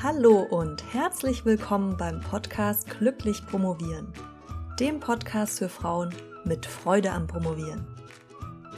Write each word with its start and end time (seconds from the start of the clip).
Hallo 0.00 0.42
und 0.42 0.94
herzlich 0.94 1.44
willkommen 1.44 1.96
beim 1.96 2.20
Podcast 2.20 2.88
Glücklich 2.88 3.44
Promovieren, 3.44 4.12
dem 4.78 5.00
Podcast 5.00 5.58
für 5.58 5.68
Frauen 5.68 6.14
mit 6.44 6.66
Freude 6.66 7.10
am 7.10 7.26
Promovieren. 7.26 7.84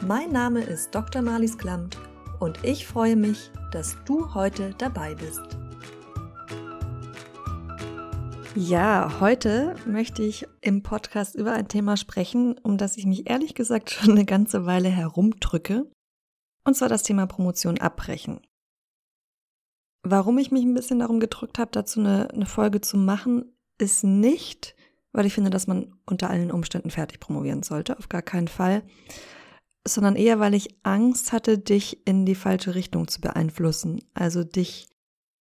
Mein 0.01 0.33
Name 0.33 0.63
ist 0.63 0.95
Dr. 0.95 1.21
Marlies 1.21 1.59
Klamt 1.59 1.99
und 2.39 2.65
ich 2.65 2.87
freue 2.87 3.17
mich, 3.17 3.51
dass 3.71 3.99
du 4.07 4.33
heute 4.33 4.75
dabei 4.79 5.15
bist. 5.15 5.43
Ja, 8.55 9.21
heute 9.21 9.75
möchte 9.85 10.23
ich 10.23 10.49
im 10.63 10.83
Podcast 10.83 11.35
über 11.35 11.53
ein 11.53 11.69
Thema 11.69 11.99
sprechen, 11.99 12.57
um 12.63 12.79
das 12.79 12.97
ich 12.97 13.05
mich 13.05 13.29
ehrlich 13.29 13.55
gesagt 13.55 13.91
schon 13.91 14.13
eine 14.13 14.25
ganze 14.25 14.65
Weile 14.65 14.89
herumdrücke, 14.89 15.85
und 16.65 16.77
zwar 16.77 16.89
das 16.89 17.03
Thema 17.03 17.27
Promotion 17.27 17.79
abbrechen. 17.79 18.41
Warum 20.03 20.39
ich 20.39 20.51
mich 20.51 20.65
ein 20.65 20.75
bisschen 20.75 21.01
darum 21.01 21.21
gedrückt 21.21 21.59
habe, 21.59 21.71
dazu 21.73 22.01
eine, 22.01 22.31
eine 22.31 22.47
Folge 22.47 22.81
zu 22.81 22.97
machen, 22.97 23.53
ist 23.79 24.03
nicht, 24.03 24.75
weil 25.13 25.27
ich 25.27 25.35
finde, 25.35 25.51
dass 25.51 25.67
man 25.67 25.95
unter 26.07 26.31
allen 26.31 26.51
Umständen 26.51 26.91
fertig 26.91 27.21
promovieren 27.21 27.63
sollte, 27.63 27.99
auf 27.99 28.09
gar 28.09 28.23
keinen 28.23 28.49
Fall, 28.49 28.83
sondern 29.87 30.17
eher, 30.17 30.41
weil 30.41 30.55
ich 30.55 30.79
Angst 30.85 31.33
hatte, 31.33 31.59
dich 31.59 32.07
in 32.07 32.25
die 32.25 32.35
falsche 32.35 32.75
Richtung 32.75 33.09
zu 33.09 33.21
beeinflussen. 33.21 34.01
Also 34.15 34.43
dich 34.43 34.89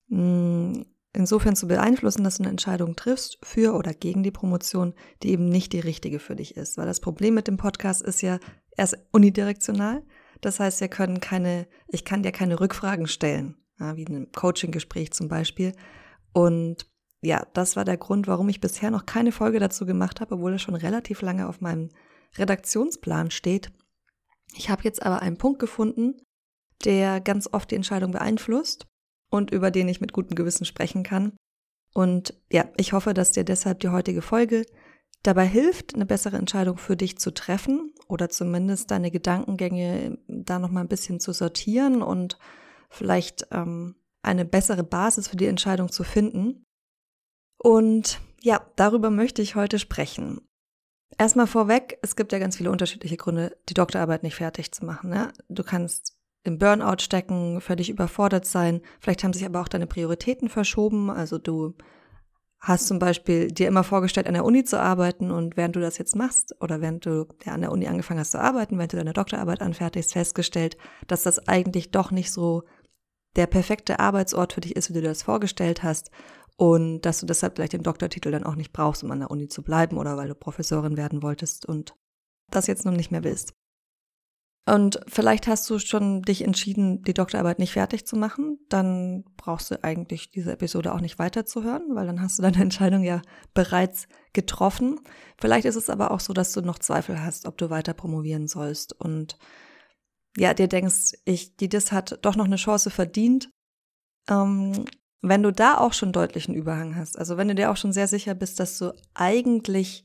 mh, 0.08 0.74
hm, 0.76 0.86
insofern 1.14 1.56
zu 1.56 1.68
beeinflussen, 1.68 2.24
dass 2.24 2.38
du 2.38 2.44
eine 2.44 2.52
Entscheidung 2.52 2.96
triffst 2.96 3.40
für 3.42 3.74
oder 3.76 3.94
gegen 3.94 4.24
die 4.24 4.32
Promotion, 4.32 4.94
die 5.24 5.32
eben 5.32 5.50
nicht 5.50 5.74
die 5.74 5.80
richtige 5.80 6.20
für 6.20 6.36
dich 6.36 6.56
ist. 6.58 6.78
Weil 6.78 6.86
das 6.86 7.00
Problem 7.00 7.34
mit 7.34 7.48
dem 7.48 7.58
Podcast 7.58 8.02
ist 8.02 8.22
ja, 8.22 8.40
er 8.72 8.84
ist 8.84 8.98
unidirektional. 9.12 10.04
Das 10.42 10.60
heißt, 10.60 10.82
wir 10.82 10.88
können 10.88 11.20
keine, 11.20 11.68
ich 11.88 12.06
kann 12.06 12.24
dir 12.24 12.32
keine 12.32 12.60
Rückfragen 12.60 13.08
stellen 13.08 13.56
ja, 13.80 13.96
wie 13.96 14.04
in 14.04 14.16
einem 14.16 14.32
Coaching-Gespräch 14.32 15.12
zum 15.12 15.28
Beispiel. 15.28 15.74
Und 16.34 16.88
ja, 17.22 17.46
das 17.54 17.76
war 17.76 17.86
der 17.86 17.98
Grund, 17.98 18.28
warum 18.28 18.50
ich 18.50 18.62
bisher 18.62 18.92
noch 18.92 19.06
keine 19.06 19.32
Folge 19.32 19.60
dazu 19.60 19.86
gemacht 19.86 20.22
habe, 20.22 20.36
obwohl 20.36 20.54
es 20.54 20.62
schon 20.62 20.76
relativ 20.76 21.22
lange 21.22 21.48
auf 21.48 21.62
meinem 21.62 21.90
Redaktionsplan 22.38 23.32
steht. 23.32 23.72
Ich 24.56 24.70
habe 24.70 24.84
jetzt 24.84 25.04
aber 25.04 25.22
einen 25.22 25.38
Punkt 25.38 25.60
gefunden, 25.60 26.16
der 26.86 27.20
ganz 27.20 27.50
oft 27.52 27.72
die 27.72 27.76
Entscheidung 27.76 28.12
beeinflusst 28.12 28.88
und 29.30 29.52
über 29.52 29.70
den 29.72 29.90
ich 29.90 30.02
mit 30.02 30.14
gutem 30.14 30.36
Gewissen 30.36 30.66
sprechen 30.66 31.04
kann. 31.04 31.34
Und 31.94 32.34
ja, 32.52 32.66
ich 32.78 32.94
hoffe, 32.94 33.14
dass 33.14 33.32
dir 33.32 33.44
deshalb 33.44 33.80
die 33.80 33.90
heutige 33.90 34.22
Folge 34.22 34.66
dabei 35.24 35.46
hilft, 35.46 35.96
eine 35.96 36.06
bessere 36.06 36.38
Entscheidung 36.38 36.78
für 36.78 36.96
dich 36.96 37.18
zu 37.18 37.32
treffen 37.32 37.94
oder 38.08 38.30
zumindest 38.30 38.92
deine 38.92 39.12
Gedankengänge 39.12 40.18
da 40.28 40.60
noch 40.60 40.72
mal 40.72 40.82
ein 40.82 40.88
bisschen 40.88 41.20
zu 41.20 41.34
sortieren 41.34 42.02
und 42.02 42.38
vielleicht 42.90 43.48
ähm, 43.52 43.96
eine 44.22 44.46
bessere 44.46 44.84
Basis 44.84 45.28
für 45.28 45.38
die 45.38 45.48
Entscheidung 45.48 45.92
zu 45.92 46.04
finden. 46.04 46.66
Und 47.58 48.20
ja, 48.42 48.62
darüber 48.76 49.10
möchte 49.10 49.42
ich 49.42 49.56
heute 49.56 49.80
sprechen. 49.80 50.42
Erstmal 51.18 51.48
vorweg, 51.48 51.98
es 52.02 52.16
gibt 52.16 52.32
ja 52.32 52.40
ganz 52.40 52.58
viele 52.58 52.72
unterschiedliche 52.72 53.18
Gründe, 53.18 53.58
die 53.68 53.74
Doktorarbeit 53.74 54.24
nicht 54.24 54.36
fertig 54.36 54.72
zu 54.72 54.86
machen. 54.86 55.12
Ja? 55.12 55.32
Du 55.50 55.64
kannst 55.64 56.16
im 56.44 56.58
Burnout 56.58 57.02
stecken, 57.02 57.60
völlig 57.62 57.90
überfordert 57.90 58.46
sein. 58.46 58.82
Vielleicht 59.00 59.24
haben 59.24 59.34
sich 59.34 59.46
aber 59.46 59.62
auch 59.62 59.68
deine 59.68 59.88
Prioritäten 59.88 60.48
verschoben. 60.48 61.10
Also 61.10 61.38
du 61.38 61.76
hast 62.60 62.88
zum 62.88 63.00
Beispiel 63.00 63.48
dir 63.48 63.68
immer 63.68 63.84
vorgestellt, 63.84 64.28
an 64.28 64.34
der 64.34 64.46
Uni 64.46 64.64
zu 64.64 64.80
arbeiten 64.80 65.32
und 65.32 65.58
während 65.58 65.76
du 65.76 65.80
das 65.80 65.98
jetzt 65.98 66.16
machst 66.16 66.56
oder 66.62 66.82
während 66.82 67.06
du 67.06 67.28
ja, 67.46 67.54
an 67.54 67.62
der 67.62 67.72
Uni 67.72 67.88
angefangen 67.88 68.20
hast 68.20 68.32
zu 68.32 68.40
arbeiten, 68.40 68.78
während 68.78 68.94
du 68.94 68.98
deine 68.98 69.14
Doktorarbeit 69.14 69.62
anfertigst, 69.62 70.14
festgestellt, 70.14 70.78
dass 71.08 71.24
das 71.24 71.48
eigentlich 71.48 71.92
doch 71.92 72.12
nicht 72.12 72.32
so 72.32 72.64
der 73.36 73.48
perfekte 73.48 74.00
Arbeitsort 74.00 74.54
für 74.54 74.62
dich 74.62 74.76
ist, 74.76 74.90
wie 74.90 74.94
du 74.94 75.02
dir 75.02 75.10
das 75.10 75.24
vorgestellt 75.24 75.84
hast 75.84 76.12
und 76.58 77.02
dass 77.02 77.20
du 77.20 77.26
deshalb 77.26 77.56
vielleicht 77.56 77.74
den 77.74 77.84
Doktortitel 77.84 78.32
dann 78.32 78.44
auch 78.44 78.56
nicht 78.56 78.74
brauchst, 78.74 79.04
um 79.04 79.12
an 79.12 79.20
der 79.20 79.32
Uni 79.32 79.48
zu 79.48 79.64
bleiben 79.64 79.98
oder 79.98 80.18
weil 80.18 80.28
du 80.28 80.36
Professorin 80.36 80.98
werden 80.98 81.24
wolltest 81.24 81.66
und 81.66 81.96
das 82.52 82.68
jetzt 82.68 82.86
nun 82.86 82.96
nicht 82.96 83.12
mehr 83.12 83.24
willst. 83.24 83.54
Und 84.70 85.00
vielleicht 85.08 85.48
hast 85.48 85.68
du 85.70 85.80
schon 85.80 86.22
dich 86.22 86.44
entschieden, 86.44 87.02
die 87.02 87.16
Doktorarbeit 87.16 87.58
nicht 87.58 87.74
fertig 87.74 88.06
zu 88.06 88.16
machen, 88.16 88.60
dann 88.70 89.24
brauchst 89.36 89.72
du 89.72 89.84
eigentlich 89.84 90.30
diese 90.30 90.52
Episode 90.52 90.94
auch 90.94 91.02
nicht 91.02 91.18
weiterzuhören, 91.18 91.96
weil 91.96 92.06
dann 92.06 92.22
hast 92.22 92.38
du 92.38 92.44
deine 92.44 92.58
Entscheidung 92.62 93.04
ja 93.04 93.22
bereits 93.54 94.08
getroffen. 94.34 95.00
Vielleicht 95.40 95.66
ist 95.66 95.76
es 95.76 95.90
aber 95.90 96.12
auch 96.12 96.20
so, 96.20 96.34
dass 96.34 96.52
du 96.52 96.62
noch 96.62 96.78
Zweifel 96.78 97.24
hast, 97.24 97.48
ob 97.48 97.58
du 97.58 97.70
weiter 97.70 97.94
promovieren 97.94 98.48
sollst 98.48 98.94
und 98.94 99.40
ja, 100.40 100.54
dir 100.54 100.68
denkst, 100.68 101.14
ich, 101.26 101.56
die 101.58 101.70
das 101.70 101.92
hat 101.92 102.20
doch 102.24 102.36
noch 102.36 102.46
eine 102.46 102.56
Chance 102.56 102.90
verdient, 102.90 103.52
ähm, 104.30 104.86
wenn 105.22 105.44
du 105.44 105.52
da 105.52 105.78
auch 105.78 105.94
schon 105.94 106.14
deutlichen 106.14 106.56
Überhang 106.56 106.96
hast, 106.96 107.18
also 107.18 107.38
wenn 107.38 107.50
du 107.50 107.56
dir 107.56 107.72
auch 107.72 107.78
schon 107.78 107.92
sehr 107.92 108.08
sicher 108.08 108.36
bist, 108.36 108.60
dass 108.60 108.78
du 108.78 108.94
eigentlich 109.14 110.04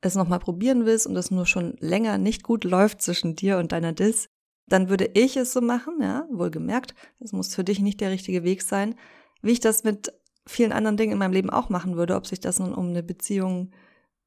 es 0.00 0.14
nochmal 0.14 0.40
probieren 0.40 0.84
willst 0.84 1.06
und 1.06 1.16
es 1.16 1.30
nur 1.30 1.46
schon 1.46 1.76
länger 1.78 2.18
nicht 2.18 2.42
gut 2.42 2.64
läuft 2.64 3.00
zwischen 3.00 3.36
dir 3.36 3.58
und 3.58 3.72
deiner 3.72 3.92
Dis, 3.92 4.28
dann 4.68 4.88
würde 4.88 5.10
ich 5.14 5.36
es 5.36 5.52
so 5.52 5.60
machen, 5.60 5.98
ja, 6.00 6.26
wohlgemerkt, 6.30 6.94
das 7.20 7.32
muss 7.32 7.54
für 7.54 7.64
dich 7.64 7.80
nicht 7.80 8.00
der 8.00 8.10
richtige 8.10 8.42
Weg 8.42 8.62
sein, 8.62 8.96
wie 9.42 9.52
ich 9.52 9.60
das 9.60 9.84
mit 9.84 10.12
vielen 10.46 10.72
anderen 10.72 10.96
Dingen 10.96 11.12
in 11.12 11.18
meinem 11.18 11.32
Leben 11.32 11.50
auch 11.50 11.68
machen 11.68 11.96
würde, 11.96 12.14
ob 12.14 12.26
sich 12.26 12.40
das 12.40 12.58
nun 12.58 12.74
um 12.74 12.88
eine 12.88 13.02
Beziehung 13.02 13.70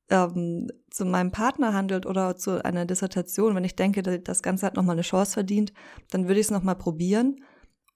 ähm, 0.09 0.67
zu 0.89 1.05
meinem 1.05 1.31
Partner 1.31 1.73
handelt 1.73 2.05
oder 2.05 2.35
zu 2.35 2.63
einer 2.63 2.85
Dissertation, 2.85 3.55
wenn 3.55 3.63
ich 3.63 3.75
denke, 3.75 4.01
das 4.01 4.41
Ganze 4.41 4.65
hat 4.65 4.75
nochmal 4.75 4.95
eine 4.95 5.03
Chance 5.03 5.33
verdient, 5.33 5.73
dann 6.11 6.27
würde 6.27 6.39
ich 6.39 6.47
es 6.47 6.51
nochmal 6.51 6.75
probieren. 6.75 7.43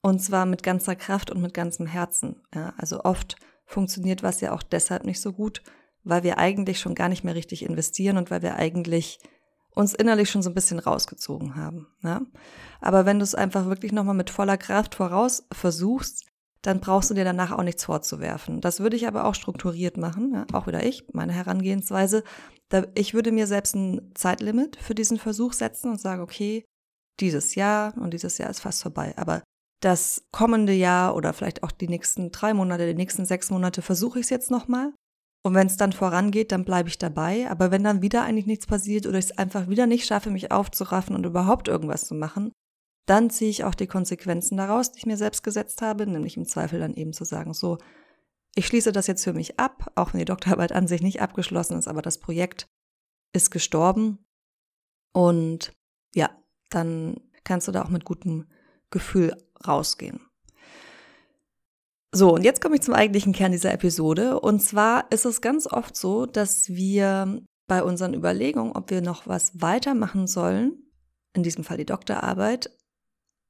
Und 0.00 0.20
zwar 0.20 0.46
mit 0.46 0.62
ganzer 0.62 0.96
Kraft 0.96 1.30
und 1.30 1.40
mit 1.40 1.54
ganzem 1.54 1.86
Herzen. 1.86 2.42
Ja, 2.54 2.74
also 2.76 3.00
oft 3.04 3.36
funktioniert 3.64 4.22
was 4.22 4.40
ja 4.40 4.52
auch 4.52 4.62
deshalb 4.62 5.04
nicht 5.04 5.20
so 5.20 5.32
gut, 5.32 5.62
weil 6.02 6.22
wir 6.22 6.38
eigentlich 6.38 6.78
schon 6.78 6.94
gar 6.94 7.08
nicht 7.08 7.24
mehr 7.24 7.34
richtig 7.34 7.64
investieren 7.64 8.18
und 8.18 8.30
weil 8.30 8.42
wir 8.42 8.56
eigentlich 8.56 9.18
uns 9.74 9.94
innerlich 9.94 10.30
schon 10.30 10.42
so 10.42 10.50
ein 10.50 10.54
bisschen 10.54 10.78
rausgezogen 10.78 11.56
haben. 11.56 11.88
Ja? 12.02 12.22
Aber 12.80 13.06
wenn 13.06 13.18
du 13.18 13.24
es 13.24 13.34
einfach 13.34 13.66
wirklich 13.66 13.92
nochmal 13.92 14.14
mit 14.14 14.30
voller 14.30 14.56
Kraft 14.56 14.94
voraus 14.94 15.46
versuchst, 15.52 16.26
dann 16.64 16.80
brauchst 16.80 17.10
du 17.10 17.14
dir 17.14 17.24
danach 17.24 17.52
auch 17.52 17.62
nichts 17.62 17.84
vorzuwerfen. 17.84 18.62
Das 18.62 18.80
würde 18.80 18.96
ich 18.96 19.06
aber 19.06 19.26
auch 19.26 19.34
strukturiert 19.34 19.98
machen, 19.98 20.32
ja, 20.32 20.46
auch 20.54 20.66
wieder 20.66 20.84
ich, 20.84 21.04
meine 21.12 21.32
Herangehensweise. 21.32 22.24
Da, 22.70 22.86
ich 22.94 23.12
würde 23.12 23.32
mir 23.32 23.46
selbst 23.46 23.74
ein 23.74 24.10
Zeitlimit 24.14 24.76
für 24.76 24.94
diesen 24.94 25.18
Versuch 25.18 25.52
setzen 25.52 25.90
und 25.90 26.00
sagen, 26.00 26.22
okay, 26.22 26.64
dieses 27.20 27.54
Jahr 27.54 27.94
und 27.98 28.14
dieses 28.14 28.38
Jahr 28.38 28.48
ist 28.48 28.60
fast 28.60 28.82
vorbei, 28.82 29.12
aber 29.16 29.42
das 29.80 30.24
kommende 30.32 30.72
Jahr 30.72 31.14
oder 31.14 31.34
vielleicht 31.34 31.62
auch 31.62 31.70
die 31.70 31.88
nächsten 31.88 32.32
drei 32.32 32.54
Monate, 32.54 32.86
die 32.86 32.94
nächsten 32.94 33.26
sechs 33.26 33.50
Monate 33.50 33.82
versuche 33.82 34.18
ich 34.18 34.24
es 34.24 34.30
jetzt 34.30 34.50
nochmal. 34.50 34.94
Und 35.46 35.52
wenn 35.52 35.66
es 35.66 35.76
dann 35.76 35.92
vorangeht, 35.92 36.52
dann 36.52 36.64
bleibe 36.64 36.88
ich 36.88 36.96
dabei. 36.96 37.50
Aber 37.50 37.70
wenn 37.70 37.84
dann 37.84 38.00
wieder 38.00 38.22
eigentlich 38.22 38.46
nichts 38.46 38.66
passiert 38.66 39.06
oder 39.06 39.18
ich 39.18 39.26
es 39.26 39.38
einfach 39.38 39.68
wieder 39.68 39.86
nicht 39.86 40.06
schaffe, 40.06 40.30
mich 40.30 40.50
aufzuraffen 40.50 41.14
und 41.14 41.26
überhaupt 41.26 41.68
irgendwas 41.68 42.06
zu 42.06 42.14
machen, 42.14 42.50
dann 43.06 43.30
ziehe 43.30 43.50
ich 43.50 43.64
auch 43.64 43.74
die 43.74 43.86
Konsequenzen 43.86 44.56
daraus, 44.56 44.92
die 44.92 44.98
ich 44.98 45.06
mir 45.06 45.16
selbst 45.16 45.42
gesetzt 45.42 45.82
habe, 45.82 46.06
nämlich 46.06 46.36
im 46.36 46.46
Zweifel 46.46 46.80
dann 46.80 46.94
eben 46.94 47.12
zu 47.12 47.24
sagen, 47.24 47.52
so, 47.52 47.78
ich 48.54 48.66
schließe 48.66 48.92
das 48.92 49.06
jetzt 49.06 49.24
für 49.24 49.32
mich 49.32 49.58
ab, 49.58 49.90
auch 49.94 50.12
wenn 50.12 50.20
die 50.20 50.24
Doktorarbeit 50.24 50.72
an 50.72 50.86
sich 50.86 51.02
nicht 51.02 51.20
abgeschlossen 51.20 51.78
ist, 51.78 51.88
aber 51.88 52.02
das 52.02 52.18
Projekt 52.18 52.66
ist 53.32 53.50
gestorben. 53.50 54.24
Und 55.12 55.72
ja, 56.14 56.30
dann 56.70 57.20
kannst 57.42 57.68
du 57.68 57.72
da 57.72 57.82
auch 57.82 57.88
mit 57.88 58.04
gutem 58.04 58.46
Gefühl 58.90 59.36
rausgehen. 59.66 60.20
So, 62.12 62.32
und 62.32 62.44
jetzt 62.44 62.60
komme 62.60 62.76
ich 62.76 62.82
zum 62.82 62.94
eigentlichen 62.94 63.32
Kern 63.32 63.50
dieser 63.50 63.72
Episode. 63.72 64.38
Und 64.38 64.60
zwar 64.60 65.10
ist 65.10 65.24
es 65.24 65.40
ganz 65.40 65.66
oft 65.66 65.96
so, 65.96 66.26
dass 66.26 66.68
wir 66.68 67.42
bei 67.66 67.82
unseren 67.82 68.14
Überlegungen, 68.14 68.76
ob 68.76 68.90
wir 68.90 69.02
noch 69.02 69.26
was 69.26 69.60
weitermachen 69.60 70.28
sollen, 70.28 70.78
in 71.32 71.42
diesem 71.42 71.64
Fall 71.64 71.78
die 71.78 71.86
Doktorarbeit, 71.86 72.70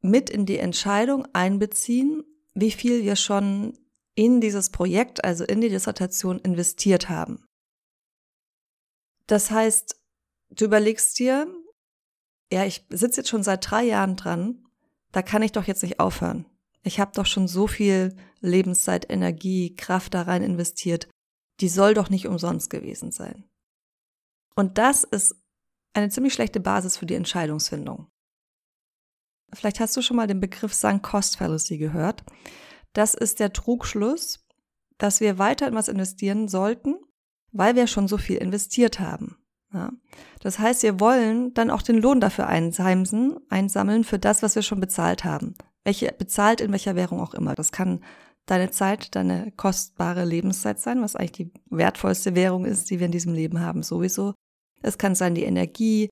mit 0.04 0.28
in 0.28 0.44
die 0.44 0.58
Entscheidung 0.58 1.26
einbeziehen, 1.32 2.24
wie 2.52 2.70
viel 2.70 3.02
wir 3.04 3.16
schon 3.16 3.78
in 4.14 4.40
dieses 4.42 4.68
Projekt, 4.68 5.24
also 5.24 5.44
in 5.44 5.62
die 5.62 5.70
Dissertation 5.70 6.38
investiert 6.38 7.08
haben. 7.08 7.42
Das 9.26 9.50
heißt, 9.50 9.98
du 10.50 10.66
überlegst 10.66 11.18
dir, 11.18 11.46
ja, 12.52 12.66
ich 12.66 12.84
sitze 12.90 13.22
jetzt 13.22 13.30
schon 13.30 13.42
seit 13.42 13.68
drei 13.68 13.82
Jahren 13.82 14.16
dran, 14.16 14.68
da 15.10 15.22
kann 15.22 15.42
ich 15.42 15.52
doch 15.52 15.64
jetzt 15.64 15.82
nicht 15.82 15.98
aufhören. 16.00 16.44
Ich 16.82 17.00
habe 17.00 17.12
doch 17.14 17.26
schon 17.26 17.48
so 17.48 17.66
viel 17.66 18.14
Lebenszeit, 18.40 19.10
Energie, 19.10 19.74
Kraft 19.74 20.12
da 20.12 20.22
rein 20.22 20.42
investiert. 20.42 21.08
Die 21.60 21.68
soll 21.68 21.94
doch 21.94 22.10
nicht 22.10 22.26
umsonst 22.26 22.68
gewesen 22.68 23.10
sein. 23.10 23.48
Und 24.54 24.76
das 24.76 25.02
ist 25.04 25.34
eine 25.94 26.10
ziemlich 26.10 26.34
schlechte 26.34 26.60
Basis 26.60 26.98
für 26.98 27.06
die 27.06 27.14
Entscheidungsfindung. 27.14 28.08
Vielleicht 29.52 29.80
hast 29.80 29.96
du 29.96 30.02
schon 30.02 30.16
mal 30.16 30.26
den 30.26 30.40
Begriff 30.40 30.74
Sunk 30.74 31.02
Cost 31.02 31.36
Fallacy 31.36 31.78
gehört. 31.78 32.24
Das 32.92 33.14
ist 33.14 33.40
der 33.40 33.52
Trugschluss, 33.52 34.44
dass 34.98 35.20
wir 35.20 35.38
weiter 35.38 35.68
in 35.68 35.74
was 35.74 35.88
investieren 35.88 36.48
sollten, 36.48 36.96
weil 37.52 37.76
wir 37.76 37.86
schon 37.86 38.08
so 38.08 38.18
viel 38.18 38.36
investiert 38.36 39.00
haben. 39.00 39.36
Ja. 39.72 39.92
Das 40.40 40.58
heißt, 40.58 40.82
wir 40.82 41.00
wollen 41.00 41.52
dann 41.54 41.70
auch 41.70 41.82
den 41.82 42.00
Lohn 42.00 42.20
dafür 42.20 42.46
einsammeln, 42.46 43.36
einsammeln 43.48 44.04
für 44.04 44.18
das, 44.18 44.42
was 44.42 44.54
wir 44.54 44.62
schon 44.62 44.80
bezahlt 44.80 45.24
haben. 45.24 45.54
Welche 45.84 46.12
bezahlt 46.12 46.60
in 46.60 46.72
welcher 46.72 46.96
Währung 46.96 47.20
auch 47.20 47.34
immer. 47.34 47.54
Das 47.54 47.72
kann 47.72 48.02
deine 48.46 48.70
Zeit, 48.70 49.14
deine 49.14 49.52
kostbare 49.52 50.24
Lebenszeit 50.24 50.78
sein, 50.78 51.02
was 51.02 51.16
eigentlich 51.16 51.32
die 51.32 51.52
wertvollste 51.70 52.34
Währung 52.34 52.64
ist, 52.64 52.90
die 52.90 52.98
wir 53.00 53.06
in 53.06 53.12
diesem 53.12 53.34
Leben 53.34 53.60
haben, 53.60 53.82
sowieso. 53.82 54.34
Es 54.82 54.98
kann 54.98 55.14
sein 55.14 55.34
die 55.34 55.44
Energie, 55.44 56.10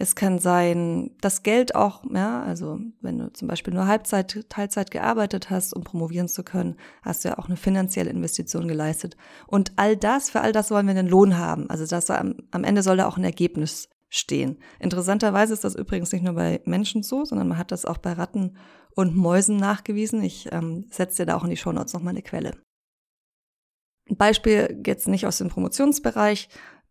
es 0.00 0.14
kann 0.14 0.38
sein 0.38 1.10
das 1.20 1.42
Geld 1.42 1.74
auch, 1.74 2.02
ja, 2.10 2.42
also 2.42 2.80
wenn 3.02 3.18
du 3.18 3.30
zum 3.34 3.48
Beispiel 3.48 3.74
nur 3.74 3.86
Halbzeit, 3.86 4.46
Teilzeit 4.48 4.90
gearbeitet 4.90 5.50
hast, 5.50 5.74
um 5.76 5.84
promovieren 5.84 6.26
zu 6.26 6.42
können, 6.42 6.76
hast 7.02 7.22
du 7.22 7.28
ja 7.28 7.38
auch 7.38 7.48
eine 7.48 7.58
finanzielle 7.58 8.08
Investition 8.08 8.66
geleistet. 8.66 9.18
Und 9.46 9.72
all 9.76 9.98
das, 9.98 10.30
für 10.30 10.40
all 10.40 10.52
das 10.52 10.70
wollen 10.70 10.86
wir 10.86 10.92
einen 10.92 11.06
Lohn 11.06 11.36
haben. 11.36 11.68
Also 11.68 11.84
das 11.84 12.08
am, 12.08 12.34
Ende 12.50 12.82
soll 12.82 12.96
da 12.96 13.06
auch 13.06 13.18
ein 13.18 13.24
Ergebnis 13.24 13.90
stehen. 14.08 14.58
Interessanterweise 14.78 15.52
ist 15.52 15.64
das 15.64 15.74
übrigens 15.74 16.10
nicht 16.12 16.24
nur 16.24 16.34
bei 16.34 16.62
Menschen 16.64 17.02
so, 17.02 17.26
sondern 17.26 17.48
man 17.48 17.58
hat 17.58 17.70
das 17.70 17.84
auch 17.84 17.98
bei 17.98 18.14
Ratten 18.14 18.56
und 18.96 19.14
Mäusen 19.14 19.58
nachgewiesen. 19.58 20.22
Ich 20.22 20.50
ähm, 20.50 20.86
setze 20.90 21.18
dir 21.18 21.26
da 21.26 21.36
auch 21.36 21.44
in 21.44 21.50
die 21.50 21.58
Shownotes 21.58 21.92
nochmal 21.92 22.14
eine 22.14 22.22
Quelle. 22.22 22.56
Beispiel 24.08 24.82
jetzt 24.86 25.08
nicht 25.08 25.26
aus 25.26 25.36
dem 25.36 25.50
Promotionsbereich. 25.50 26.48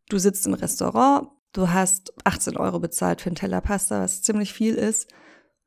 Du 0.09 0.19
sitzt 0.19 0.45
im 0.45 0.53
Restaurant, 0.53 1.29
Du 1.53 1.69
hast 1.69 2.13
18 2.25 2.57
Euro 2.57 2.79
bezahlt 2.79 3.21
für 3.21 3.27
einen 3.27 3.35
Teller 3.35 3.61
Pasta, 3.61 4.01
was 4.01 4.21
ziemlich 4.21 4.53
viel 4.53 4.75
ist. 4.75 5.11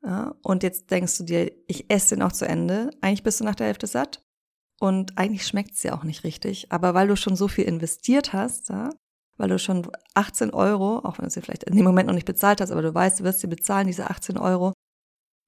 Ja, 0.03 0.35
und 0.41 0.63
jetzt 0.63 0.91
denkst 0.91 1.17
du 1.17 1.23
dir, 1.23 1.51
ich 1.67 1.89
esse 1.89 2.15
den 2.15 2.23
auch 2.23 2.31
zu 2.31 2.45
Ende. 2.45 2.91
Eigentlich 3.01 3.23
bist 3.23 3.39
du 3.39 3.43
nach 3.43 3.55
der 3.55 3.67
Hälfte 3.67 3.87
satt. 3.87 4.21
Und 4.79 5.17
eigentlich 5.17 5.45
schmeckt 5.45 5.75
es 5.75 5.83
ja 5.83 5.97
auch 5.97 6.03
nicht 6.03 6.23
richtig. 6.23 6.71
Aber 6.71 6.93
weil 6.93 7.07
du 7.07 7.15
schon 7.15 7.35
so 7.35 7.47
viel 7.47 7.65
investiert 7.65 8.33
hast, 8.33 8.69
ja, 8.69 8.89
weil 9.37 9.49
du 9.49 9.59
schon 9.59 9.87
18 10.13 10.51
Euro, 10.51 10.99
auch 10.99 11.17
wenn 11.17 11.25
du 11.25 11.31
sie 11.31 11.41
vielleicht 11.41 11.63
in 11.63 11.75
dem 11.75 11.85
Moment 11.85 12.07
noch 12.07 12.15
nicht 12.15 12.25
bezahlt 12.25 12.61
hast, 12.61 12.71
aber 12.71 12.81
du 12.81 12.93
weißt, 12.93 13.19
du 13.19 13.23
wirst 13.23 13.39
sie 13.39 13.47
bezahlen, 13.47 13.87
diese 13.87 14.09
18 14.09 14.37
Euro, 14.37 14.73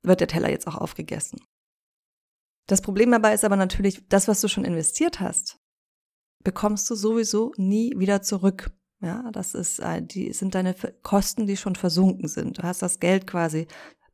wird 0.03 0.21
der 0.21 0.27
Teller 0.27 0.49
jetzt 0.49 0.67
auch 0.67 0.75
aufgegessen. 0.75 1.39
Das 2.67 2.81
Problem 2.81 3.11
dabei 3.11 3.33
ist 3.33 3.43
aber 3.43 3.55
natürlich, 3.55 4.07
das, 4.07 4.27
was 4.27 4.41
du 4.41 4.47
schon 4.47 4.65
investiert 4.65 5.19
hast, 5.19 5.57
bekommst 6.43 6.89
du 6.89 6.95
sowieso 6.95 7.51
nie 7.57 7.93
wieder 7.97 8.21
zurück. 8.21 8.71
Ja, 9.01 9.29
das 9.31 9.53
ist, 9.53 9.79
äh, 9.79 10.01
die 10.01 10.31
sind 10.33 10.55
deine 10.55 10.73
Kosten, 11.03 11.47
die 11.47 11.57
schon 11.57 11.75
versunken 11.75 12.27
sind. 12.27 12.57
Du 12.57 12.63
hast 12.63 12.81
das 12.81 12.99
Geld 12.99 13.27
quasi, 13.27 13.67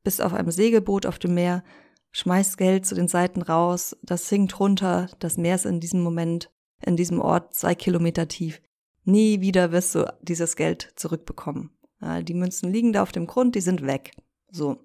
bist 0.03 0.21
auf 0.21 0.33
einem 0.33 0.51
Segelboot 0.51 1.05
auf 1.05 1.19
dem 1.19 1.35
Meer, 1.35 1.63
schmeißt 2.11 2.57
Geld 2.57 2.85
zu 2.85 2.95
den 2.95 3.07
Seiten 3.07 3.41
raus, 3.41 3.95
das 4.01 4.27
sinkt 4.27 4.59
runter, 4.59 5.09
das 5.19 5.37
Meer 5.37 5.55
ist 5.55 5.65
in 5.65 5.79
diesem 5.79 6.01
Moment, 6.01 6.51
in 6.85 6.97
diesem 6.97 7.19
Ort 7.21 7.53
zwei 7.53 7.75
Kilometer 7.75 8.27
tief. 8.27 8.61
Nie 9.03 9.41
wieder 9.41 9.71
wirst 9.71 9.95
du 9.95 10.11
dieses 10.21 10.55
Geld 10.55 10.93
zurückbekommen. 10.95 11.71
Ja, 12.01 12.21
die 12.21 12.33
Münzen 12.33 12.71
liegen 12.71 12.93
da 12.93 13.03
auf 13.03 13.11
dem 13.11 13.27
Grund, 13.27 13.55
die 13.55 13.61
sind 13.61 13.85
weg. 13.85 14.11
So. 14.51 14.83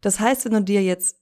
Das 0.00 0.20
heißt, 0.20 0.44
wenn 0.44 0.52
du 0.52 0.62
dir 0.62 0.82
jetzt 0.82 1.18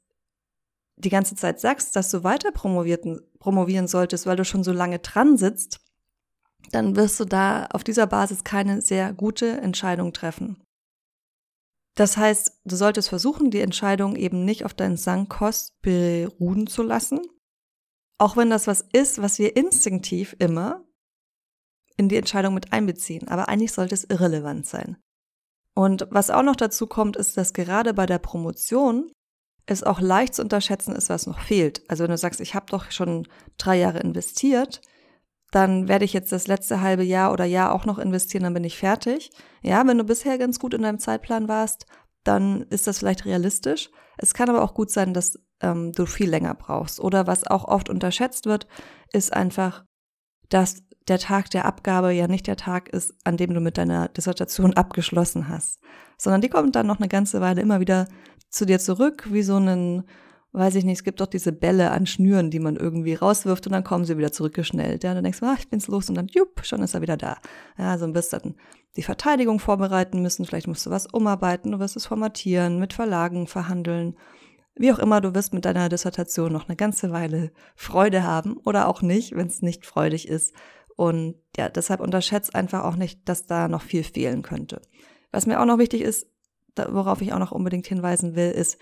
die 0.96 1.08
ganze 1.08 1.34
Zeit 1.34 1.60
sagst, 1.60 1.94
dass 1.94 2.10
du 2.10 2.24
weiter 2.24 2.50
promovieren 2.52 3.86
solltest, 3.86 4.26
weil 4.26 4.36
du 4.36 4.44
schon 4.44 4.64
so 4.64 4.72
lange 4.72 4.98
dran 4.98 5.36
sitzt, 5.36 5.80
dann 6.72 6.96
wirst 6.96 7.20
du 7.20 7.24
da 7.24 7.66
auf 7.66 7.84
dieser 7.84 8.06
Basis 8.06 8.44
keine 8.44 8.80
sehr 8.80 9.12
gute 9.12 9.60
Entscheidung 9.60 10.12
treffen. 10.12 10.62
Das 11.96 12.16
heißt, 12.16 12.60
du 12.64 12.76
solltest 12.76 13.08
versuchen, 13.08 13.50
die 13.50 13.60
Entscheidung 13.60 14.16
eben 14.16 14.44
nicht 14.44 14.64
auf 14.64 14.74
deinen 14.74 14.98
Sankkost 14.98 15.80
beruhen 15.80 16.66
zu 16.66 16.82
lassen, 16.82 17.20
auch 18.18 18.36
wenn 18.36 18.50
das 18.50 18.66
was 18.66 18.84
ist, 18.92 19.20
was 19.20 19.38
wir 19.38 19.56
instinktiv 19.56 20.36
immer 20.38 20.84
in 21.96 22.08
die 22.08 22.16
Entscheidung 22.16 22.52
mit 22.52 22.72
einbeziehen. 22.72 23.28
Aber 23.28 23.48
eigentlich 23.48 23.72
sollte 23.72 23.94
es 23.94 24.04
irrelevant 24.04 24.66
sein. 24.66 24.98
Und 25.74 26.06
was 26.10 26.30
auch 26.30 26.42
noch 26.42 26.56
dazu 26.56 26.86
kommt, 26.86 27.16
ist, 27.16 27.36
dass 27.36 27.54
gerade 27.54 27.94
bei 27.94 28.06
der 28.06 28.18
Promotion 28.18 29.10
es 29.66 29.82
auch 29.82 30.00
leicht 30.00 30.34
zu 30.34 30.42
unterschätzen 30.42 30.94
ist, 30.94 31.08
was 31.08 31.26
noch 31.26 31.40
fehlt. 31.40 31.82
Also 31.90 32.04
wenn 32.04 32.10
du 32.10 32.18
sagst, 32.18 32.40
ich 32.40 32.54
habe 32.54 32.66
doch 32.68 32.90
schon 32.90 33.26
drei 33.58 33.78
Jahre 33.78 33.98
investiert, 34.00 34.80
dann 35.50 35.88
werde 35.88 36.04
ich 36.04 36.12
jetzt 36.12 36.32
das 36.32 36.46
letzte 36.46 36.80
halbe 36.80 37.04
Jahr 37.04 37.32
oder 37.32 37.44
Jahr 37.44 37.72
auch 37.72 37.84
noch 37.84 37.98
investieren, 37.98 38.44
dann 38.44 38.54
bin 38.54 38.64
ich 38.64 38.76
fertig. 38.76 39.30
Ja, 39.62 39.86
wenn 39.86 39.98
du 39.98 40.04
bisher 40.04 40.38
ganz 40.38 40.58
gut 40.58 40.74
in 40.74 40.82
deinem 40.82 40.98
Zeitplan 40.98 41.48
warst, 41.48 41.86
dann 42.24 42.62
ist 42.70 42.86
das 42.86 42.98
vielleicht 42.98 43.24
realistisch. 43.24 43.90
Es 44.18 44.34
kann 44.34 44.50
aber 44.50 44.62
auch 44.62 44.74
gut 44.74 44.90
sein, 44.90 45.14
dass 45.14 45.38
ähm, 45.60 45.92
du 45.92 46.06
viel 46.06 46.28
länger 46.28 46.54
brauchst. 46.54 47.00
Oder 47.00 47.26
was 47.26 47.46
auch 47.46 47.64
oft 47.64 47.88
unterschätzt 47.88 48.46
wird, 48.46 48.66
ist 49.12 49.32
einfach, 49.32 49.84
dass 50.48 50.82
der 51.08 51.18
Tag 51.18 51.50
der 51.50 51.64
Abgabe 51.64 52.12
ja 52.12 52.26
nicht 52.26 52.46
der 52.46 52.56
Tag 52.56 52.88
ist, 52.88 53.14
an 53.24 53.36
dem 53.36 53.54
du 53.54 53.60
mit 53.60 53.78
deiner 53.78 54.08
Dissertation 54.08 54.74
abgeschlossen 54.74 55.48
hast, 55.48 55.80
sondern 56.18 56.40
die 56.40 56.48
kommt 56.48 56.74
dann 56.74 56.86
noch 56.86 56.98
eine 56.98 57.08
ganze 57.08 57.40
Weile 57.40 57.60
immer 57.60 57.80
wieder 57.80 58.08
zu 58.50 58.66
dir 58.66 58.80
zurück, 58.80 59.28
wie 59.30 59.42
so 59.42 59.56
ein 59.56 60.04
weiß 60.56 60.74
ich 60.76 60.84
nicht, 60.84 60.98
es 60.98 61.04
gibt 61.04 61.20
doch 61.20 61.26
diese 61.26 61.52
Bälle 61.52 61.90
an 61.90 62.06
Schnüren, 62.06 62.50
die 62.50 62.58
man 62.58 62.76
irgendwie 62.76 63.14
rauswirft 63.14 63.66
und 63.66 63.72
dann 63.72 63.84
kommen 63.84 64.04
sie 64.04 64.16
wieder 64.16 64.32
zurückgeschnellt. 64.32 65.04
Ja, 65.04 65.14
dann 65.14 65.22
denkst 65.22 65.40
du, 65.40 65.46
ah, 65.46 65.56
ich 65.58 65.68
bin's 65.68 65.88
los 65.88 66.08
und 66.08 66.14
dann, 66.16 66.28
jupp, 66.28 66.64
schon 66.64 66.82
ist 66.82 66.94
er 66.94 67.02
wieder 67.02 67.16
da. 67.16 67.36
Ja, 67.78 67.98
so 67.98 68.06
ein 68.06 68.12
bisschen 68.12 68.56
die 68.96 69.02
Verteidigung 69.02 69.58
vorbereiten 69.58 70.22
müssen, 70.22 70.46
vielleicht 70.46 70.68
musst 70.68 70.86
du 70.86 70.90
was 70.90 71.06
umarbeiten, 71.06 71.72
du 71.72 71.78
wirst 71.78 71.96
es 71.96 72.06
formatieren, 72.06 72.78
mit 72.78 72.94
Verlagen 72.94 73.46
verhandeln. 73.46 74.16
Wie 74.74 74.92
auch 74.92 74.98
immer, 74.98 75.20
du 75.20 75.34
wirst 75.34 75.52
mit 75.52 75.64
deiner 75.64 75.88
Dissertation 75.88 76.52
noch 76.52 76.68
eine 76.68 76.76
ganze 76.76 77.10
Weile 77.10 77.50
Freude 77.74 78.22
haben 78.22 78.56
oder 78.64 78.88
auch 78.88 79.02
nicht, 79.02 79.36
wenn 79.36 79.46
es 79.46 79.62
nicht 79.62 79.84
freudig 79.84 80.28
ist. 80.28 80.54
Und 80.96 81.36
ja, 81.56 81.68
deshalb 81.68 82.00
unterschätzt 82.00 82.54
einfach 82.54 82.84
auch 82.84 82.96
nicht, 82.96 83.28
dass 83.28 83.46
da 83.46 83.68
noch 83.68 83.82
viel 83.82 84.04
fehlen 84.04 84.42
könnte. 84.42 84.80
Was 85.30 85.46
mir 85.46 85.60
auch 85.60 85.66
noch 85.66 85.78
wichtig 85.78 86.00
ist, 86.00 86.26
worauf 86.76 87.20
ich 87.20 87.32
auch 87.32 87.38
noch 87.38 87.52
unbedingt 87.52 87.86
hinweisen 87.86 88.34
will, 88.34 88.50
ist, 88.50 88.78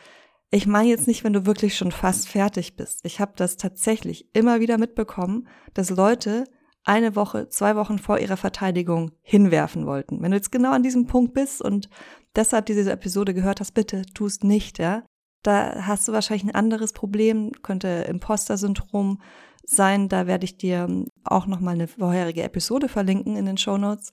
ich 0.55 0.69
meine 0.69 0.89
jetzt 0.89 1.09
nicht, 1.09 1.25
wenn 1.25 1.33
du 1.33 1.47
wirklich 1.47 1.77
schon 1.77 1.91
fast 1.91 2.29
fertig 2.29 2.77
bist. 2.77 3.01
Ich 3.03 3.19
habe 3.19 3.33
das 3.35 3.57
tatsächlich 3.57 4.29
immer 4.35 4.61
wieder 4.61 4.79
mitbekommen, 4.79 5.49
dass 5.75 5.91
Leute 5.91 6.45
eine 6.85 7.17
Woche, 7.17 7.49
zwei 7.49 7.75
Wochen 7.75 7.99
vor 7.99 8.21
ihrer 8.21 8.37
Verteidigung 8.37 9.11
hinwerfen 9.23 9.85
wollten. 9.85 10.23
Wenn 10.23 10.31
du 10.31 10.37
jetzt 10.37 10.53
genau 10.53 10.71
an 10.71 10.85
diesem 10.85 11.09
Punkt 11.09 11.35
bist 11.35 11.61
und 11.61 11.89
deshalb 12.37 12.67
diese 12.67 12.93
Episode 12.93 13.35
gehört 13.35 13.59
hast, 13.59 13.73
bitte 13.73 14.03
tust 14.15 14.45
nicht, 14.45 14.79
ja. 14.79 15.03
Da 15.43 15.87
hast 15.87 16.07
du 16.07 16.13
wahrscheinlich 16.13 16.45
ein 16.45 16.55
anderes 16.55 16.93
Problem, 16.93 17.51
könnte 17.63 18.07
Imposter-Syndrom 18.09 19.21
sein. 19.65 20.09
Da 20.09 20.29
werde 20.29 20.45
ich 20.45 20.57
dir 20.57 21.05
auch 21.25 21.47
nochmal 21.47 21.75
eine 21.75 21.89
vorherige 21.89 22.45
Episode 22.45 22.89
verlinken 22.89 23.37
in 23.37 23.47
den 23.47 23.59
Show 23.59 23.77
Notes. 23.77 24.13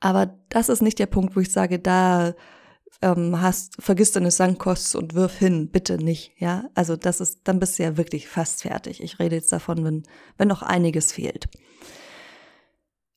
Aber 0.00 0.26
das 0.48 0.68
ist 0.68 0.82
nicht 0.82 0.98
der 0.98 1.06
Punkt, 1.06 1.36
wo 1.36 1.40
ich 1.40 1.52
sage, 1.52 1.78
da 1.78 2.34
ähm, 3.02 3.40
hast, 3.40 3.80
vergiss 3.80 4.12
deine 4.12 4.30
Sankkosts 4.30 4.94
und 4.94 5.14
wirf 5.14 5.36
hin, 5.36 5.68
bitte 5.70 5.98
nicht, 5.98 6.32
ja. 6.38 6.70
Also 6.74 6.96
das 6.96 7.20
ist, 7.20 7.40
dann 7.44 7.58
bist 7.58 7.78
du 7.78 7.82
ja 7.82 7.96
wirklich 7.96 8.28
fast 8.28 8.62
fertig. 8.62 9.02
Ich 9.02 9.18
rede 9.18 9.36
jetzt 9.36 9.52
davon, 9.52 9.84
wenn, 9.84 10.02
wenn 10.38 10.48
noch 10.48 10.62
einiges 10.62 11.12
fehlt. 11.12 11.48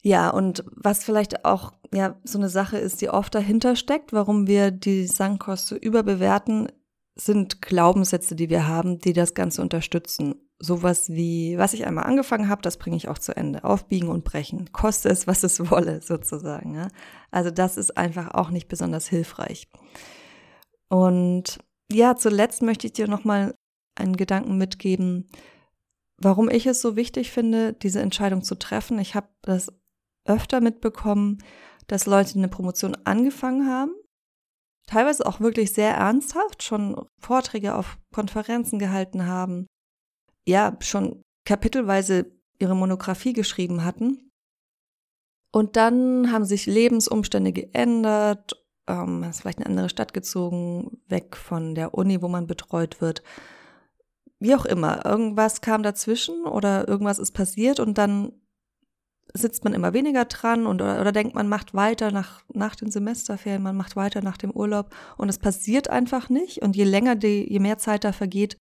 Ja, 0.01 0.29
und 0.29 0.63
was 0.75 1.03
vielleicht 1.03 1.45
auch 1.45 1.73
ja 1.93 2.15
so 2.23 2.37
eine 2.37 2.49
Sache 2.49 2.77
ist, 2.77 3.01
die 3.01 3.09
oft 3.09 3.33
dahinter 3.33 3.75
steckt, 3.75 4.13
warum 4.13 4.47
wir 4.47 4.71
die 4.71 5.07
Sankkosten 5.07 5.77
überbewerten, 5.77 6.71
sind 7.15 7.61
Glaubenssätze, 7.61 8.35
die 8.35 8.49
wir 8.49 8.67
haben, 8.67 8.99
die 8.99 9.13
das 9.13 9.33
Ganze 9.33 9.61
unterstützen 9.61 10.35
sowas 10.59 11.09
wie, 11.09 11.57
was 11.57 11.73
ich 11.73 11.85
einmal 11.85 12.05
angefangen 12.05 12.49
habe, 12.49 12.61
das 12.61 12.77
bringe 12.77 12.95
ich 12.95 13.07
auch 13.07 13.17
zu 13.17 13.35
Ende. 13.35 13.63
Aufbiegen 13.63 14.09
und 14.09 14.23
brechen. 14.23 14.71
Koste 14.71 15.09
es, 15.09 15.27
was 15.27 15.43
es 15.43 15.69
wolle, 15.69 16.01
sozusagen. 16.01 16.75
Ja? 16.75 16.87
Also 17.31 17.51
das 17.51 17.77
ist 17.77 17.97
einfach 17.97 18.33
auch 18.33 18.49
nicht 18.49 18.67
besonders 18.67 19.07
hilfreich. 19.07 19.67
Und 20.89 21.59
ja, 21.91 22.15
zuletzt 22.15 22.61
möchte 22.61 22.87
ich 22.87 22.93
dir 22.93 23.07
nochmal 23.07 23.55
einen 23.95 24.15
Gedanken 24.17 24.57
mitgeben, 24.57 25.27
warum 26.17 26.49
ich 26.49 26.65
es 26.65 26.81
so 26.81 26.95
wichtig 26.95 27.31
finde, 27.31 27.73
diese 27.73 28.01
Entscheidung 28.01 28.43
zu 28.43 28.55
treffen. 28.55 28.99
Ich 28.99 29.15
habe 29.15 29.27
das 29.41 29.71
öfter 30.25 30.61
mitbekommen, 30.61 31.39
dass 31.87 32.05
Leute 32.05 32.37
eine 32.37 32.47
Promotion 32.47 32.95
angefangen 33.03 33.69
haben, 33.69 33.93
teilweise 34.87 35.25
auch 35.25 35.39
wirklich 35.39 35.73
sehr 35.73 35.93
ernsthaft, 35.93 36.63
schon 36.63 37.05
Vorträge 37.19 37.75
auf 37.75 37.97
Konferenzen 38.13 38.79
gehalten 38.79 39.27
haben, 39.27 39.67
ja 40.45 40.77
schon 40.79 41.21
kapitelweise 41.45 42.31
ihre 42.59 42.75
Monographie 42.75 43.33
geschrieben 43.33 43.83
hatten. 43.83 44.31
Und 45.51 45.75
dann 45.75 46.31
haben 46.31 46.45
sich 46.45 46.65
Lebensumstände 46.65 47.53
geändert, 47.53 48.61
ähm, 48.87 49.23
ist 49.23 49.41
vielleicht 49.41 49.59
eine 49.59 49.67
andere 49.67 49.89
Stadt 49.89 50.13
gezogen, 50.13 51.01
weg 51.07 51.35
von 51.37 51.75
der 51.75 51.93
Uni, 51.93 52.21
wo 52.21 52.27
man 52.27 52.47
betreut 52.47 53.01
wird. 53.01 53.23
Wie 54.39 54.55
auch 54.55 54.65
immer, 54.65 55.05
irgendwas 55.05 55.61
kam 55.61 55.81
dazwischen 55.81 56.43
oder 56.43 56.87
irgendwas 56.87 57.19
ist 57.19 57.31
passiert 57.31 57.79
und 57.79 57.97
dann 57.97 58.33
sitzt 59.33 59.63
man 59.63 59.73
immer 59.73 59.93
weniger 59.93 60.25
dran 60.25 60.65
und 60.65 60.81
oder, 60.81 61.01
oder 61.01 61.11
denkt, 61.11 61.35
man 61.35 61.47
macht 61.47 61.73
weiter 61.73 62.11
nach, 62.11 62.43
nach 62.53 62.75
den 62.75 62.91
Semesterferien, 62.91 63.63
man 63.63 63.75
macht 63.75 63.95
weiter 63.95 64.21
nach 64.21 64.37
dem 64.37 64.51
Urlaub 64.51 64.93
und 65.17 65.29
es 65.29 65.39
passiert 65.39 65.89
einfach 65.89 66.29
nicht. 66.29 66.61
Und 66.61 66.75
je 66.75 66.83
länger 66.83 67.15
die, 67.15 67.51
je 67.51 67.59
mehr 67.59 67.77
Zeit 67.77 68.03
da 68.03 68.11
vergeht, 68.11 68.57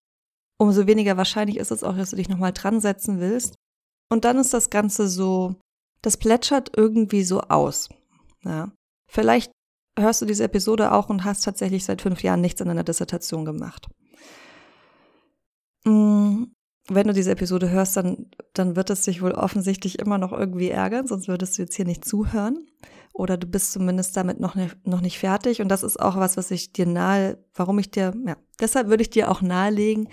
umso 0.58 0.87
weniger 0.87 1.16
wahrscheinlich 1.16 1.56
ist 1.56 1.70
es 1.70 1.82
auch, 1.82 1.96
dass 1.96 2.11
du 2.11 2.16
dich 2.16 2.28
nochmal 2.28 2.52
dran 2.52 2.80
setzen 2.80 3.20
willst. 3.20 3.54
Und 4.11 4.25
dann 4.25 4.38
ist 4.38 4.54
das 4.54 4.70
Ganze 4.70 5.08
so, 5.08 5.56
das 6.02 6.16
plätschert 6.16 6.73
irgendwie 6.76 7.25
so 7.25 7.40
aus. 7.42 7.88
Ja. 8.44 8.73
Vielleicht 9.11 9.52
hörst 9.99 10.23
du 10.23 10.26
diese 10.26 10.44
Episode 10.44 10.92
auch 10.92 11.08
und 11.08 11.25
hast 11.25 11.42
tatsächlich 11.42 11.84
seit 11.84 12.02
fünf 12.02 12.23
Jahren 12.23 12.40
nichts 12.40 12.61
in 12.61 12.68
deiner 12.68 12.84
Dissertation 12.84 13.44
gemacht. 13.44 13.88
Mm, 15.84 16.44
wenn 16.88 17.06
du 17.06 17.14
diese 17.14 17.30
Episode 17.30 17.70
hörst, 17.70 17.96
dann, 17.96 18.26
dann 18.52 18.76
wird 18.76 18.90
es 18.90 19.02
dich 19.02 19.23
wohl 19.23 19.32
offensichtlich 19.32 19.99
immer 19.99 20.18
noch 20.18 20.32
irgendwie 20.32 20.68
ärgern, 20.68 21.06
sonst 21.06 21.28
würdest 21.28 21.56
du 21.56 21.62
jetzt 21.62 21.76
hier 21.76 21.87
nicht 21.87 22.04
zuhören. 22.04 22.66
Oder 23.12 23.37
du 23.37 23.46
bist 23.46 23.73
zumindest 23.73 24.16
damit 24.16 24.40
noch 24.40 24.56
nicht, 24.56 24.87
noch 24.87 25.00
nicht 25.00 25.18
fertig. 25.20 25.62
Und 25.62 25.68
das 25.68 25.84
ist 25.84 26.00
auch 26.00 26.16
was, 26.16 26.37
was 26.37 26.50
ich 26.50 26.73
dir 26.73 26.87
nahe, 26.87 27.38
warum 27.54 27.78
ich 27.78 27.90
dir, 27.90 28.12
ja, 28.26 28.37
deshalb 28.61 28.88
würde 28.88 29.02
ich 29.02 29.11
dir 29.11 29.30
auch 29.30 29.40
nahelegen, 29.40 30.08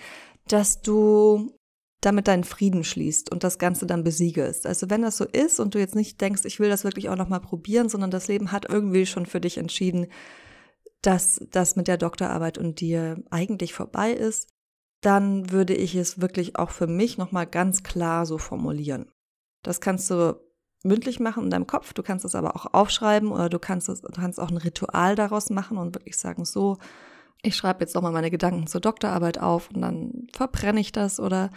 dass 0.51 0.81
du 0.81 1.55
damit 2.01 2.27
deinen 2.27 2.43
Frieden 2.43 2.83
schließt 2.83 3.31
und 3.31 3.43
das 3.43 3.59
Ganze 3.59 3.85
dann 3.85 4.03
besiegelst. 4.03 4.65
Also 4.65 4.89
wenn 4.89 5.03
das 5.03 5.17
so 5.17 5.25
ist 5.25 5.59
und 5.59 5.75
du 5.75 5.79
jetzt 5.79 5.95
nicht 5.95 6.19
denkst, 6.19 6.45
ich 6.45 6.59
will 6.59 6.69
das 6.69 6.83
wirklich 6.83 7.09
auch 7.09 7.15
nochmal 7.15 7.41
probieren, 7.41 7.89
sondern 7.89 8.09
das 8.09 8.27
Leben 8.27 8.51
hat 8.51 8.67
irgendwie 8.67 9.05
schon 9.05 9.27
für 9.27 9.39
dich 9.39 9.57
entschieden, 9.57 10.07
dass 11.03 11.45
das 11.51 11.75
mit 11.75 11.87
der 11.87 11.97
Doktorarbeit 11.97 12.57
und 12.57 12.79
dir 12.79 13.23
eigentlich 13.29 13.73
vorbei 13.73 14.11
ist, 14.11 14.49
dann 15.01 15.51
würde 15.51 15.75
ich 15.75 15.95
es 15.95 16.21
wirklich 16.21 16.57
auch 16.57 16.71
für 16.71 16.87
mich 16.87 17.17
nochmal 17.17 17.47
ganz 17.47 17.83
klar 17.83 18.25
so 18.25 18.37
formulieren. 18.37 19.11
Das 19.63 19.79
kannst 19.79 20.09
du 20.09 20.39
mündlich 20.83 21.19
machen 21.19 21.43
in 21.43 21.49
deinem 21.51 21.67
Kopf, 21.67 21.93
du 21.93 22.01
kannst 22.01 22.25
es 22.25 22.33
aber 22.33 22.55
auch 22.55 22.73
aufschreiben 22.73 23.31
oder 23.31 23.49
du 23.49 23.59
kannst, 23.59 23.89
es, 23.89 24.01
du 24.01 24.11
kannst 24.11 24.39
auch 24.39 24.49
ein 24.49 24.57
Ritual 24.57 25.15
daraus 25.15 25.51
machen 25.51 25.77
und 25.77 25.95
wirklich 25.95 26.17
sagen, 26.17 26.45
so, 26.45 26.77
ich 27.41 27.55
schreibe 27.55 27.81
jetzt 27.81 27.95
nochmal 27.95 28.11
meine 28.11 28.31
Gedanken 28.31 28.67
zur 28.67 28.81
Doktorarbeit 28.81 29.39
auf 29.39 29.69
und 29.71 29.81
dann 29.81 30.27
verbrenne 30.33 30.79
ich 30.79 30.91
das 30.91 31.19
oder 31.19 31.49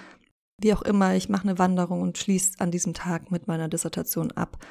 wie 0.58 0.72
auch 0.72 0.82
immer, 0.82 1.14
ich 1.14 1.28
mache 1.28 1.48
eine 1.48 1.58
Wanderung 1.58 2.00
und 2.00 2.18
schließe 2.18 2.60
an 2.60 2.70
diesem 2.70 2.94
Tag 2.94 3.30
mit 3.30 3.48
meiner 3.48 3.68
Dissertation 3.68 4.32
ab 4.32 4.64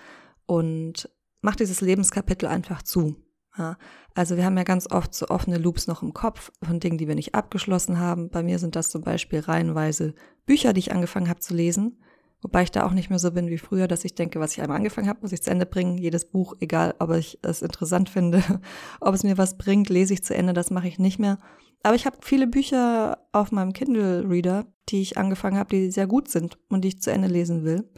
und 0.45 1.09
mache 1.41 1.57
dieses 1.57 1.81
Lebenskapitel 1.81 2.47
einfach 2.47 2.81
zu. 2.81 3.15
Ja, 3.57 3.77
also 4.15 4.35
wir 4.35 4.45
haben 4.45 4.57
ja 4.57 4.63
ganz 4.63 4.89
oft 4.89 5.13
so 5.13 5.27
offene 5.27 5.59
Loops 5.59 5.85
noch 5.85 6.01
im 6.01 6.13
Kopf 6.13 6.51
von 6.63 6.79
Dingen, 6.79 6.97
die 6.97 7.07
wir 7.07 7.13
nicht 7.13 7.35
abgeschlossen 7.35 7.99
haben. 7.99 8.29
Bei 8.29 8.41
mir 8.41 8.57
sind 8.57 8.75
das 8.75 8.89
zum 8.89 9.03
Beispiel 9.03 9.41
reihenweise 9.41 10.15
Bücher, 10.47 10.73
die 10.73 10.79
ich 10.79 10.91
angefangen 10.91 11.29
habe 11.29 11.39
zu 11.39 11.53
lesen. 11.53 11.99
Wobei 12.43 12.63
ich 12.63 12.71
da 12.71 12.85
auch 12.85 12.91
nicht 12.91 13.09
mehr 13.09 13.19
so 13.19 13.31
bin 13.31 13.47
wie 13.47 13.57
früher, 13.57 13.87
dass 13.87 14.05
ich 14.05 14.15
denke, 14.15 14.39
was 14.39 14.51
ich 14.53 14.61
einmal 14.61 14.77
angefangen 14.77 15.07
habe, 15.07 15.19
muss 15.21 15.31
ich 15.31 15.41
zu 15.41 15.49
Ende 15.49 15.65
bringen. 15.65 15.97
Jedes 15.97 16.25
Buch, 16.25 16.55
egal 16.59 16.93
ob 16.99 17.11
ich 17.11 17.39
es 17.41 17.61
interessant 17.61 18.09
finde, 18.09 18.43
ob 18.99 19.15
es 19.15 19.23
mir 19.23 19.37
was 19.37 19.57
bringt, 19.57 19.89
lese 19.89 20.13
ich 20.13 20.23
zu 20.23 20.35
Ende, 20.35 20.53
das 20.53 20.69
mache 20.69 20.87
ich 20.87 20.99
nicht 20.99 21.19
mehr. 21.19 21.39
Aber 21.81 21.95
ich 21.95 22.05
habe 22.05 22.17
viele 22.21 22.47
Bücher 22.47 23.17
auf 23.31 23.51
meinem 23.51 23.73
Kindle 23.73 24.29
Reader, 24.29 24.65
die 24.89 25.01
ich 25.01 25.17
angefangen 25.17 25.57
habe, 25.57 25.75
die 25.75 25.91
sehr 25.91 26.07
gut 26.07 26.29
sind 26.29 26.57
und 26.69 26.83
die 26.83 26.89
ich 26.89 27.01
zu 27.01 27.11
Ende 27.11 27.27
lesen 27.27 27.63
will 27.63 27.89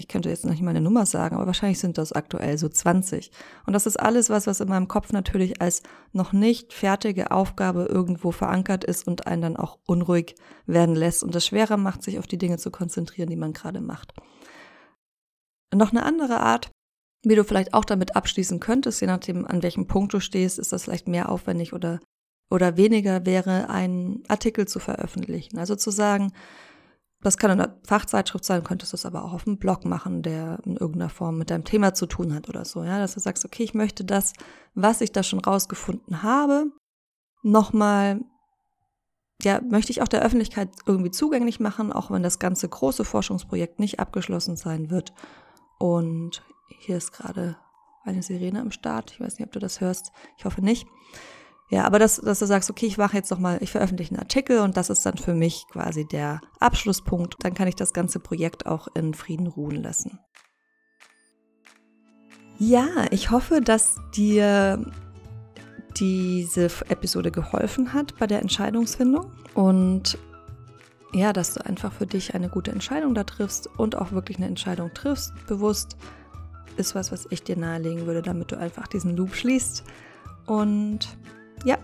ich 0.00 0.08
könnte 0.08 0.30
jetzt 0.30 0.44
noch 0.44 0.50
nicht 0.50 0.62
mal 0.62 0.70
eine 0.70 0.80
Nummer 0.80 1.04
sagen, 1.04 1.36
aber 1.36 1.46
wahrscheinlich 1.46 1.78
sind 1.78 1.98
das 1.98 2.12
aktuell 2.12 2.56
so 2.56 2.68
20. 2.68 3.30
Und 3.66 3.74
das 3.74 3.86
ist 3.86 4.00
alles 4.00 4.30
was, 4.30 4.46
was 4.46 4.60
in 4.60 4.68
meinem 4.68 4.88
Kopf 4.88 5.12
natürlich 5.12 5.60
als 5.60 5.82
noch 6.12 6.32
nicht 6.32 6.72
fertige 6.72 7.30
Aufgabe 7.30 7.84
irgendwo 7.84 8.32
verankert 8.32 8.82
ist 8.82 9.06
und 9.06 9.26
einen 9.26 9.42
dann 9.42 9.56
auch 9.56 9.78
unruhig 9.86 10.34
werden 10.66 10.94
lässt 10.94 11.22
und 11.22 11.34
es 11.34 11.46
schwerer 11.46 11.76
macht, 11.76 12.02
sich 12.02 12.18
auf 12.18 12.26
die 12.26 12.38
Dinge 12.38 12.56
zu 12.56 12.70
konzentrieren, 12.70 13.28
die 13.28 13.36
man 13.36 13.52
gerade 13.52 13.82
macht. 13.82 14.14
Noch 15.74 15.90
eine 15.90 16.02
andere 16.02 16.40
Art, 16.40 16.70
wie 17.22 17.34
du 17.34 17.44
vielleicht 17.44 17.74
auch 17.74 17.84
damit 17.84 18.16
abschließen 18.16 18.58
könntest, 18.58 19.02
je 19.02 19.06
nachdem, 19.06 19.46
an 19.46 19.62
welchem 19.62 19.86
Punkt 19.86 20.14
du 20.14 20.20
stehst, 20.20 20.58
ist 20.58 20.72
das 20.72 20.84
vielleicht 20.84 21.08
mehr 21.08 21.28
aufwendig 21.28 21.74
oder, 21.74 22.00
oder 22.50 22.78
weniger, 22.78 23.26
wäre 23.26 23.68
einen 23.68 24.22
Artikel 24.28 24.66
zu 24.66 24.78
veröffentlichen. 24.78 25.58
Also 25.58 25.76
zu 25.76 25.90
sagen, 25.90 26.32
das 27.22 27.36
kann 27.36 27.50
eine 27.50 27.78
Fachzeitschrift 27.84 28.44
sein, 28.44 28.64
könntest 28.64 28.92
du 28.92 28.96
es 28.96 29.04
aber 29.04 29.24
auch 29.24 29.32
auf 29.32 29.46
einem 29.46 29.58
Blog 29.58 29.84
machen, 29.84 30.22
der 30.22 30.58
in 30.64 30.76
irgendeiner 30.76 31.10
Form 31.10 31.36
mit 31.36 31.50
deinem 31.50 31.64
Thema 31.64 31.92
zu 31.92 32.06
tun 32.06 32.34
hat 32.34 32.48
oder 32.48 32.64
so, 32.64 32.82
ja, 32.82 32.98
dass 32.98 33.14
du 33.14 33.20
sagst, 33.20 33.44
okay, 33.44 33.62
ich 33.62 33.74
möchte 33.74 34.04
das, 34.04 34.32
was 34.74 35.00
ich 35.00 35.12
da 35.12 35.22
schon 35.22 35.40
rausgefunden 35.40 36.22
habe, 36.22 36.66
nochmal, 37.42 38.20
ja, 39.42 39.60
möchte 39.60 39.92
ich 39.92 40.00
auch 40.00 40.08
der 40.08 40.22
Öffentlichkeit 40.22 40.70
irgendwie 40.86 41.10
zugänglich 41.10 41.60
machen, 41.60 41.92
auch 41.92 42.10
wenn 42.10 42.22
das 42.22 42.38
ganze 42.38 42.68
große 42.68 43.04
Forschungsprojekt 43.04 43.80
nicht 43.80 44.00
abgeschlossen 44.00 44.56
sein 44.56 44.90
wird. 44.90 45.12
Und 45.78 46.42
hier 46.80 46.96
ist 46.96 47.12
gerade 47.12 47.56
eine 48.04 48.22
Sirene 48.22 48.60
am 48.60 48.70
Start. 48.70 49.12
Ich 49.12 49.20
weiß 49.20 49.38
nicht, 49.38 49.46
ob 49.46 49.52
du 49.52 49.58
das 49.58 49.80
hörst. 49.80 50.12
Ich 50.36 50.44
hoffe 50.44 50.62
nicht. 50.62 50.86
Ja, 51.70 51.84
aber 51.84 52.00
dass, 52.00 52.16
dass 52.16 52.40
du 52.40 52.46
sagst, 52.46 52.68
okay, 52.68 52.86
ich 52.86 52.98
mache 52.98 53.16
jetzt 53.16 53.30
nochmal, 53.30 53.58
ich 53.62 53.70
veröffentliche 53.70 54.10
einen 54.10 54.20
Artikel 54.20 54.58
und 54.58 54.76
das 54.76 54.90
ist 54.90 55.06
dann 55.06 55.16
für 55.16 55.34
mich 55.34 55.64
quasi 55.70 56.04
der 56.04 56.40
Abschlusspunkt. 56.58 57.36
Dann 57.40 57.54
kann 57.54 57.68
ich 57.68 57.76
das 57.76 57.92
ganze 57.92 58.18
Projekt 58.18 58.66
auch 58.66 58.88
in 58.94 59.14
Frieden 59.14 59.46
ruhen 59.46 59.80
lassen. 59.80 60.18
Ja, 62.58 62.88
ich 63.12 63.30
hoffe, 63.30 63.60
dass 63.60 63.96
dir 64.14 64.84
diese 65.96 66.66
Episode 66.88 67.30
geholfen 67.30 67.92
hat 67.92 68.18
bei 68.18 68.26
der 68.26 68.42
Entscheidungsfindung 68.42 69.30
und 69.54 70.18
ja, 71.12 71.32
dass 71.32 71.54
du 71.54 71.64
einfach 71.64 71.92
für 71.92 72.06
dich 72.06 72.34
eine 72.34 72.48
gute 72.48 72.70
Entscheidung 72.72 73.14
da 73.14 73.24
triffst 73.24 73.68
und 73.78 73.96
auch 73.96 74.12
wirklich 74.12 74.36
eine 74.38 74.46
Entscheidung 74.46 74.92
triffst, 74.92 75.32
bewusst, 75.46 75.96
ist 76.76 76.94
was, 76.94 77.12
was 77.12 77.26
ich 77.30 77.42
dir 77.42 77.56
nahelegen 77.56 78.06
würde, 78.06 78.22
damit 78.22 78.52
du 78.52 78.58
einfach 78.58 78.86
diesen 78.88 79.16
Loop 79.16 79.34
schließt 79.34 79.84
und 80.46 81.16
ja, 81.64 81.78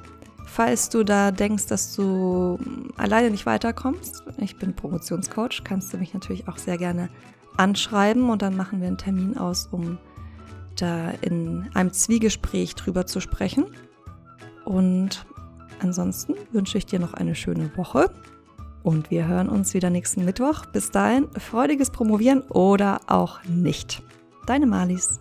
falls 0.47 0.89
du 0.89 1.05
da 1.05 1.31
denkst, 1.31 1.67
dass 1.67 1.95
du 1.95 2.59
alleine 2.97 3.31
nicht 3.31 3.47
weiterkommst, 3.47 4.25
ich 4.39 4.57
bin 4.57 4.75
Promotionscoach, 4.75 5.63
kannst 5.65 5.93
du 5.93 5.99
mich 5.99 6.15
natürlich 6.15 6.49
auch 6.49 6.59
sehr 6.59 6.79
gerne 6.79 7.09
anschreiben 7.57 8.31
und 8.31 8.43
dann 8.43 8.57
machen 8.57 8.81
wir 8.81 8.89
einen 8.89 8.99
Termin 8.99 9.37
aus, 9.37 9.69
um 9.71 9.99
da 10.77 11.11
in 11.23 11.69
einem 11.75 11.93
Zwiegespräch 11.93 12.75
drüber 12.75 13.07
zu 13.07 13.21
sprechen. 13.21 13.67
Und 14.65 15.25
ansonsten 15.81 16.35
wünsche 16.53 16.79
ich 16.79 16.87
dir 16.87 16.99
noch 16.99 17.15
eine 17.15 17.35
schöne 17.35 17.71
Woche 17.77 18.11
und 18.83 19.11
wir 19.11 19.27
hören 19.27 19.49
uns 19.49 19.75
wieder 19.75 19.91
nächsten 19.91 20.25
Mittwoch. 20.25 20.67
Bis 20.67 20.91
dahin, 20.91 21.29
freudiges 21.39 21.91
Promovieren 21.91 22.43
oder 22.43 23.01
auch 23.07 23.43
nicht. 23.45 24.03
Deine 24.47 24.67
Malis. 24.67 25.19